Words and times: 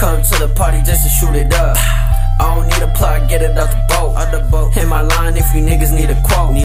Come 0.00 0.22
to 0.22 0.38
the 0.38 0.48
party 0.56 0.80
just 0.80 1.02
to 1.02 1.10
shoot 1.10 1.34
it 1.34 1.52
up. 1.52 1.76
I 1.76 2.54
don't 2.54 2.66
need 2.68 2.82
a 2.82 2.90
plug, 2.96 3.28
get 3.28 3.42
it 3.42 3.50
out 3.58 3.70
the 3.70 3.84
boat. 3.86 4.14
The 4.30 4.48
boat. 4.50 4.72
Hit 4.72 4.88
my 4.88 5.02
line 5.02 5.36
if 5.36 5.54
you 5.54 5.60
niggas 5.60 5.94
need 5.94 6.08
a 6.08 6.18
quote. 6.22 6.64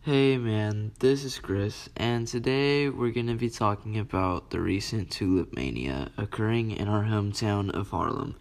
Hey 0.00 0.38
man, 0.38 0.92
this 1.00 1.22
is 1.22 1.38
Chris, 1.38 1.90
and 1.98 2.26
today 2.26 2.88
we're 2.88 3.12
to 3.12 3.34
be 3.34 3.50
talking 3.50 3.98
about 3.98 4.48
the 4.48 4.58
recent 4.58 5.10
tulip 5.10 5.54
mania 5.54 6.12
occurring 6.16 6.70
in 6.70 6.88
our 6.88 7.04
hometown 7.04 7.70
of 7.72 7.90
Haarlem. 7.90 8.36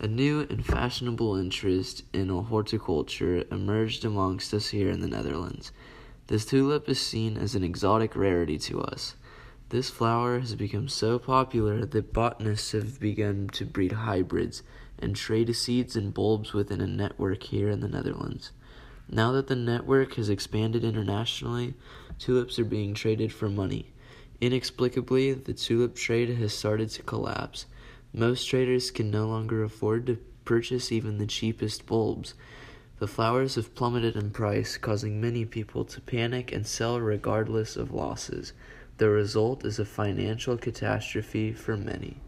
A 0.00 0.08
new 0.08 0.40
and 0.50 0.66
fashionable 0.66 1.36
interest 1.36 2.02
in 2.12 2.28
horticulture 2.28 3.44
emerged 3.52 4.04
amongst 4.04 4.52
us 4.52 4.70
here 4.70 4.90
in 4.90 5.00
the 5.00 5.06
Netherlands. 5.06 5.70
This 6.26 6.44
tulip 6.44 6.88
is 6.88 7.00
seen 7.00 7.36
as 7.36 7.54
an 7.54 7.62
exotic 7.62 8.16
rarity 8.16 8.58
to 8.58 8.82
us. 8.82 9.14
This 9.72 9.88
flower 9.88 10.38
has 10.38 10.54
become 10.54 10.86
so 10.86 11.18
popular 11.18 11.86
that 11.86 12.12
botanists 12.12 12.72
have 12.72 13.00
begun 13.00 13.48
to 13.54 13.64
breed 13.64 13.92
hybrids 13.92 14.62
and 14.98 15.16
trade 15.16 15.56
seeds 15.56 15.96
and 15.96 16.12
bulbs 16.12 16.52
within 16.52 16.82
a 16.82 16.86
network 16.86 17.44
here 17.44 17.70
in 17.70 17.80
the 17.80 17.88
Netherlands. 17.88 18.52
Now 19.08 19.32
that 19.32 19.46
the 19.46 19.56
network 19.56 20.16
has 20.16 20.28
expanded 20.28 20.84
internationally, 20.84 21.72
tulips 22.18 22.58
are 22.58 22.66
being 22.66 22.92
traded 22.92 23.32
for 23.32 23.48
money. 23.48 23.94
Inexplicably, 24.42 25.32
the 25.32 25.54
tulip 25.54 25.94
trade 25.94 26.28
has 26.36 26.52
started 26.52 26.90
to 26.90 27.02
collapse. 27.02 27.64
Most 28.12 28.44
traders 28.44 28.90
can 28.90 29.10
no 29.10 29.26
longer 29.26 29.64
afford 29.64 30.04
to 30.04 30.18
purchase 30.44 30.92
even 30.92 31.16
the 31.16 31.26
cheapest 31.26 31.86
bulbs. 31.86 32.34
The 32.98 33.08
flowers 33.08 33.54
have 33.54 33.74
plummeted 33.74 34.16
in 34.16 34.32
price, 34.32 34.76
causing 34.76 35.18
many 35.18 35.46
people 35.46 35.86
to 35.86 36.00
panic 36.02 36.52
and 36.52 36.66
sell 36.66 37.00
regardless 37.00 37.74
of 37.74 37.94
losses. 37.94 38.52
The 39.02 39.10
result 39.10 39.64
is 39.64 39.80
a 39.80 39.84
financial 39.84 40.56
catastrophe 40.56 41.52
for 41.52 41.76
many. 41.76 42.18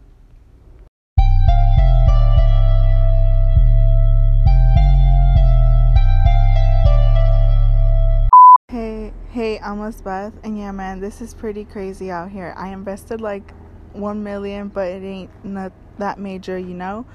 Hey, 8.67 9.13
hey, 9.29 9.57
I'm 9.59 9.89
Beth, 10.01 10.33
and 10.43 10.57
yeah, 10.57 10.73
man, 10.73 10.99
this 10.99 11.21
is 11.21 11.33
pretty 11.33 11.63
crazy 11.63 12.11
out 12.11 12.31
here. 12.31 12.53
I 12.57 12.73
invested 12.73 13.21
like 13.21 13.53
one 13.93 14.21
million, 14.25 14.67
but 14.67 14.89
it 14.89 15.01
ain't 15.01 15.45
not 15.45 15.71
that 15.97 16.19
major, 16.19 16.57
you 16.57 16.73
know. 16.73 17.05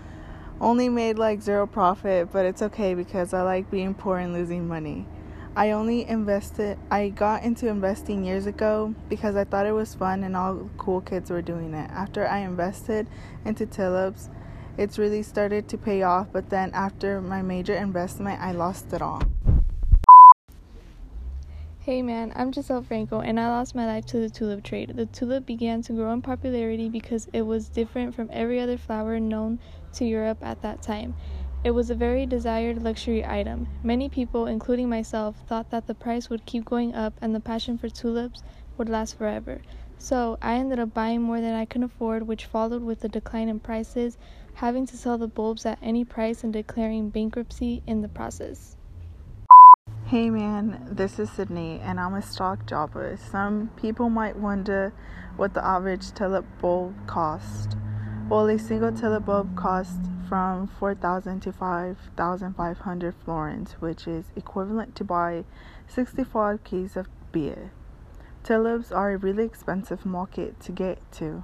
Only 0.58 0.88
made 0.88 1.18
like 1.18 1.42
zero 1.42 1.66
profit, 1.66 2.32
but 2.32 2.46
it's 2.46 2.62
okay 2.62 2.94
because 2.94 3.34
I 3.34 3.42
like 3.42 3.70
being 3.70 3.92
poor 3.92 4.16
and 4.16 4.32
losing 4.32 4.66
money. 4.66 5.06
I 5.56 5.72
only 5.72 6.08
invested, 6.08 6.78
I 6.90 7.08
got 7.08 7.42
into 7.42 7.66
investing 7.66 8.24
years 8.24 8.46
ago 8.46 8.94
because 9.08 9.34
I 9.34 9.44
thought 9.44 9.66
it 9.66 9.72
was 9.72 9.94
fun 9.94 10.22
and 10.22 10.36
all 10.36 10.70
cool 10.78 11.00
kids 11.00 11.28
were 11.28 11.42
doing 11.42 11.74
it. 11.74 11.90
After 11.90 12.26
I 12.26 12.38
invested 12.38 13.08
into 13.44 13.66
tulips, 13.66 14.30
it's 14.78 14.96
really 14.96 15.24
started 15.24 15.68
to 15.68 15.76
pay 15.76 16.02
off, 16.02 16.28
but 16.32 16.50
then 16.50 16.70
after 16.72 17.20
my 17.20 17.42
major 17.42 17.74
investment, 17.74 18.40
I 18.40 18.52
lost 18.52 18.92
it 18.92 19.02
all. 19.02 19.22
Hey 21.80 22.02
man, 22.02 22.32
I'm 22.36 22.52
Giselle 22.52 22.82
Franco 22.82 23.20
and 23.20 23.40
I 23.40 23.48
lost 23.48 23.74
my 23.74 23.86
life 23.86 24.06
to 24.06 24.18
the 24.18 24.30
tulip 24.30 24.62
trade. 24.62 24.92
The 24.94 25.06
tulip 25.06 25.46
began 25.46 25.82
to 25.82 25.92
grow 25.94 26.12
in 26.12 26.22
popularity 26.22 26.88
because 26.88 27.26
it 27.32 27.42
was 27.42 27.68
different 27.68 28.14
from 28.14 28.28
every 28.32 28.60
other 28.60 28.78
flower 28.78 29.18
known 29.18 29.58
to 29.94 30.04
Europe 30.04 30.38
at 30.42 30.62
that 30.62 30.82
time. 30.82 31.16
It 31.62 31.72
was 31.72 31.90
a 31.90 31.94
very 31.94 32.24
desired 32.24 32.82
luxury 32.82 33.22
item. 33.22 33.68
Many 33.82 34.08
people, 34.08 34.46
including 34.46 34.88
myself, 34.88 35.36
thought 35.46 35.70
that 35.70 35.86
the 35.86 35.94
price 35.94 36.30
would 36.30 36.46
keep 36.46 36.64
going 36.64 36.94
up 36.94 37.12
and 37.20 37.34
the 37.34 37.40
passion 37.40 37.76
for 37.76 37.90
tulips 37.90 38.42
would 38.78 38.88
last 38.88 39.18
forever. 39.18 39.60
So 39.98 40.38
I 40.40 40.54
ended 40.54 40.78
up 40.78 40.94
buying 40.94 41.20
more 41.20 41.42
than 41.42 41.52
I 41.52 41.66
could 41.66 41.82
afford, 41.82 42.26
which 42.26 42.46
followed 42.46 42.82
with 42.82 43.00
the 43.00 43.10
decline 43.10 43.50
in 43.50 43.60
prices, 43.60 44.16
having 44.54 44.86
to 44.86 44.96
sell 44.96 45.18
the 45.18 45.28
bulbs 45.28 45.66
at 45.66 45.78
any 45.82 46.02
price 46.02 46.42
and 46.42 46.50
declaring 46.50 47.10
bankruptcy 47.10 47.82
in 47.86 48.00
the 48.00 48.08
process. 48.08 48.78
Hey 50.06 50.30
man, 50.30 50.88
this 50.90 51.18
is 51.18 51.30
Sydney 51.30 51.78
and 51.82 52.00
I'm 52.00 52.14
a 52.14 52.22
stock 52.22 52.66
jobber. 52.66 53.18
Some 53.30 53.70
people 53.76 54.08
might 54.08 54.36
wonder 54.36 54.94
what 55.36 55.52
the 55.52 55.64
average 55.64 56.12
tulip 56.12 56.46
bulb 56.62 56.94
cost. 57.06 57.76
Well, 58.30 58.46
a 58.46 58.60
single 58.60 58.92
tulip 58.92 59.24
bulb 59.24 59.56
costs 59.56 60.06
from 60.28 60.68
4,000 60.68 61.40
to 61.40 61.52
5,500 61.52 63.14
florins, 63.26 63.72
which 63.80 64.06
is 64.06 64.26
equivalent 64.36 64.94
to 64.94 65.04
buy 65.04 65.44
65 65.88 66.62
keys 66.62 66.96
of 66.96 67.08
beer. 67.32 67.72
Tulips 68.44 68.92
are 68.92 69.10
a 69.10 69.16
really 69.16 69.44
expensive 69.44 70.06
market 70.06 70.60
to 70.60 70.70
get 70.70 70.98
to. 71.14 71.42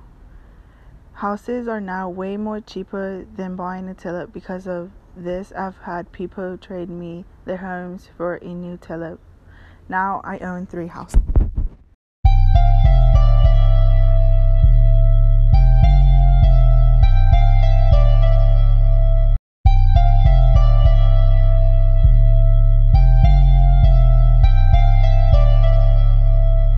Houses 1.14 1.66
are 1.66 1.80
now 1.80 2.08
way 2.08 2.36
more 2.36 2.60
cheaper 2.60 3.26
than 3.34 3.56
buying 3.56 3.88
a 3.88 3.94
tulip 3.94 4.32
because 4.32 4.68
of 4.68 4.92
this, 5.16 5.50
I've 5.58 5.78
had 5.78 6.12
people 6.12 6.56
trade 6.56 6.88
me 6.88 7.24
their 7.46 7.56
homes 7.56 8.10
for 8.16 8.36
a 8.36 8.54
new 8.54 8.76
tulip. 8.76 9.18
Now 9.88 10.20
I 10.22 10.38
own 10.38 10.66
three 10.66 10.86
houses. 10.86 11.45